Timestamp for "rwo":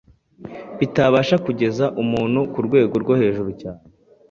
3.03-3.13